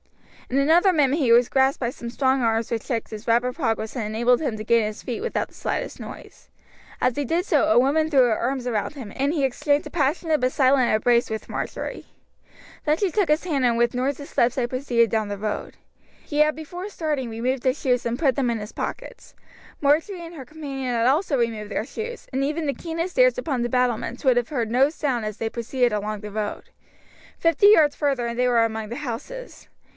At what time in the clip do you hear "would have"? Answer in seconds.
24.25-24.49